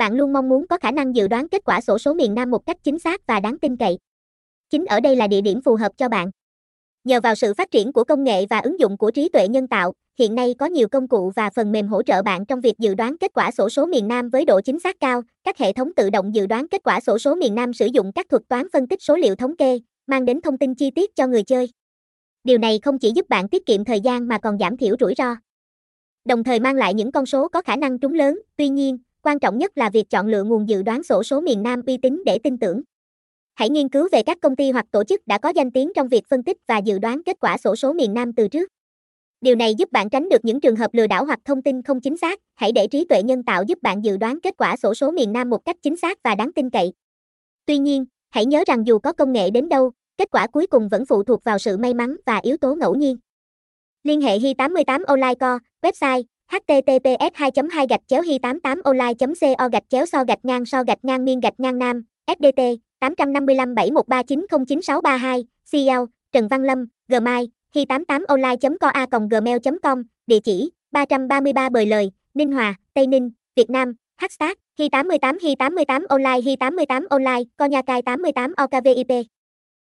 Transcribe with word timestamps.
Bạn 0.00 0.14
luôn 0.14 0.32
mong 0.32 0.48
muốn 0.48 0.66
có 0.66 0.78
khả 0.78 0.90
năng 0.90 1.16
dự 1.16 1.28
đoán 1.28 1.48
kết 1.48 1.64
quả 1.64 1.80
sổ 1.80 1.98
số 1.98 2.14
miền 2.14 2.34
Nam 2.34 2.50
một 2.50 2.66
cách 2.66 2.76
chính 2.82 2.98
xác 2.98 3.26
và 3.26 3.40
đáng 3.40 3.58
tin 3.58 3.76
cậy. 3.76 3.98
Chính 4.70 4.84
ở 4.84 5.00
đây 5.00 5.16
là 5.16 5.26
địa 5.26 5.40
điểm 5.40 5.60
phù 5.62 5.74
hợp 5.74 5.92
cho 5.96 6.08
bạn. 6.08 6.30
Nhờ 7.04 7.20
vào 7.20 7.34
sự 7.34 7.54
phát 7.54 7.70
triển 7.70 7.92
của 7.92 8.04
công 8.04 8.24
nghệ 8.24 8.46
và 8.50 8.58
ứng 8.58 8.80
dụng 8.80 8.98
của 8.98 9.10
trí 9.10 9.28
tuệ 9.28 9.48
nhân 9.48 9.68
tạo, 9.68 9.92
hiện 10.18 10.34
nay 10.34 10.54
có 10.58 10.66
nhiều 10.66 10.88
công 10.88 11.08
cụ 11.08 11.32
và 11.36 11.50
phần 11.50 11.72
mềm 11.72 11.88
hỗ 11.88 12.02
trợ 12.02 12.22
bạn 12.22 12.46
trong 12.46 12.60
việc 12.60 12.78
dự 12.78 12.94
đoán 12.94 13.18
kết 13.18 13.30
quả 13.34 13.50
sổ 13.50 13.68
số 13.68 13.86
miền 13.86 14.08
Nam 14.08 14.28
với 14.28 14.44
độ 14.44 14.60
chính 14.60 14.80
xác 14.80 15.00
cao. 15.00 15.22
Các 15.44 15.58
hệ 15.58 15.72
thống 15.72 15.92
tự 15.96 16.10
động 16.10 16.34
dự 16.34 16.46
đoán 16.46 16.68
kết 16.68 16.82
quả 16.84 17.00
sổ 17.00 17.18
số 17.18 17.34
miền 17.34 17.54
Nam 17.54 17.72
sử 17.72 17.86
dụng 17.86 18.12
các 18.12 18.28
thuật 18.28 18.42
toán 18.48 18.66
phân 18.72 18.86
tích 18.86 19.02
số 19.02 19.16
liệu 19.16 19.34
thống 19.34 19.56
kê, 19.56 19.78
mang 20.06 20.24
đến 20.24 20.40
thông 20.40 20.58
tin 20.58 20.74
chi 20.74 20.90
tiết 20.90 21.16
cho 21.16 21.26
người 21.26 21.42
chơi. 21.42 21.68
Điều 22.44 22.58
này 22.58 22.78
không 22.82 22.98
chỉ 22.98 23.12
giúp 23.14 23.28
bạn 23.28 23.48
tiết 23.48 23.66
kiệm 23.66 23.84
thời 23.84 24.00
gian 24.00 24.28
mà 24.28 24.38
còn 24.38 24.58
giảm 24.58 24.76
thiểu 24.76 24.96
rủi 25.00 25.14
ro. 25.18 25.36
Đồng 26.24 26.44
thời 26.44 26.60
mang 26.60 26.76
lại 26.76 26.94
những 26.94 27.12
con 27.12 27.26
số 27.26 27.48
có 27.48 27.62
khả 27.62 27.76
năng 27.76 27.98
trúng 27.98 28.14
lớn, 28.14 28.40
tuy 28.56 28.68
nhiên, 28.68 28.98
quan 29.22 29.38
trọng 29.38 29.58
nhất 29.58 29.78
là 29.78 29.90
việc 29.90 30.10
chọn 30.10 30.26
lựa 30.26 30.44
nguồn 30.44 30.68
dự 30.68 30.82
đoán 30.82 31.02
sổ 31.02 31.22
số 31.22 31.40
miền 31.40 31.62
Nam 31.62 31.82
uy 31.86 31.96
tín 31.96 32.22
để 32.26 32.38
tin 32.38 32.58
tưởng. 32.58 32.82
Hãy 33.54 33.70
nghiên 33.70 33.88
cứu 33.88 34.08
về 34.12 34.22
các 34.22 34.38
công 34.42 34.56
ty 34.56 34.70
hoặc 34.70 34.86
tổ 34.90 35.04
chức 35.04 35.26
đã 35.26 35.38
có 35.38 35.48
danh 35.48 35.70
tiếng 35.70 35.92
trong 35.94 36.08
việc 36.08 36.26
phân 36.28 36.42
tích 36.42 36.56
và 36.68 36.78
dự 36.78 36.98
đoán 36.98 37.22
kết 37.22 37.36
quả 37.40 37.56
sổ 37.56 37.76
số 37.76 37.92
miền 37.92 38.14
Nam 38.14 38.32
từ 38.32 38.48
trước. 38.48 38.68
Điều 39.40 39.54
này 39.54 39.74
giúp 39.74 39.92
bạn 39.92 40.10
tránh 40.10 40.28
được 40.28 40.44
những 40.44 40.60
trường 40.60 40.76
hợp 40.76 40.94
lừa 40.94 41.06
đảo 41.06 41.24
hoặc 41.24 41.38
thông 41.44 41.62
tin 41.62 41.82
không 41.82 42.00
chính 42.00 42.16
xác. 42.16 42.40
Hãy 42.54 42.72
để 42.72 42.86
trí 42.86 43.04
tuệ 43.04 43.22
nhân 43.22 43.42
tạo 43.42 43.62
giúp 43.62 43.78
bạn 43.82 44.04
dự 44.04 44.16
đoán 44.16 44.40
kết 44.40 44.54
quả 44.58 44.76
sổ 44.76 44.94
số 44.94 45.10
miền 45.10 45.32
Nam 45.32 45.50
một 45.50 45.64
cách 45.64 45.76
chính 45.82 45.96
xác 45.96 46.18
và 46.24 46.34
đáng 46.34 46.52
tin 46.52 46.70
cậy. 46.70 46.92
Tuy 47.66 47.78
nhiên, 47.78 48.04
hãy 48.30 48.46
nhớ 48.46 48.64
rằng 48.66 48.86
dù 48.86 48.98
có 48.98 49.12
công 49.12 49.32
nghệ 49.32 49.50
đến 49.50 49.68
đâu, 49.68 49.92
kết 50.18 50.30
quả 50.30 50.46
cuối 50.46 50.66
cùng 50.66 50.88
vẫn 50.88 51.06
phụ 51.06 51.22
thuộc 51.22 51.44
vào 51.44 51.58
sự 51.58 51.76
may 51.76 51.94
mắn 51.94 52.16
và 52.26 52.40
yếu 52.42 52.56
tố 52.56 52.74
ngẫu 52.74 52.94
nhiên. 52.94 53.16
Liên 54.02 54.20
hệ 54.20 54.38
Hi88 54.38 55.04
Online 55.04 55.34
Co, 55.34 55.58
website 55.82 56.22
https 56.50 57.32
2 57.34 57.50
2 57.72 57.86
gạch 57.86 58.00
chéo 58.06 58.22
hi 58.22 58.38
88 58.38 58.80
online 58.84 59.14
co 59.58 59.68
gạch 59.72 59.82
chéo 59.88 60.06
so 60.06 60.24
gạch 60.24 60.38
ngang 60.42 60.66
so 60.66 60.82
gạch 60.82 60.98
ngang 61.02 61.24
miên 61.24 61.40
gạch 61.40 61.60
ngang 61.60 61.78
nam 61.78 62.02
sdt 62.26 62.60
855 63.00 63.74
71399632 63.74 65.42
cl 65.72 66.04
trần 66.32 66.48
văn 66.48 66.62
lâm 66.62 66.86
gmail 67.08 67.44
hi 67.74 67.84
88 67.84 68.24
online 68.28 68.56
co 68.80 68.88
a 68.88 69.06
gmail 69.30 69.58
com, 69.82 70.02
địa 70.26 70.38
chỉ 70.44 70.70
333 70.92 71.68
bời 71.68 71.86
lời, 71.86 72.10
ninh 72.34 72.52
hòa, 72.52 72.74
tây 72.94 73.06
ninh, 73.06 73.30
việt 73.56 73.70
nam, 73.70 73.94
hashtag 74.16 74.52
hi 74.78 74.88
88 74.88 75.38
hi 75.42 75.54
88 75.54 76.04
online, 76.08 76.40
hi 76.44 76.56
88 76.56 77.06
online 77.10 77.42
co 77.56 77.64
nha 77.64 77.82
cai 77.82 78.02
88 78.02 78.52
okvip 78.56 79.26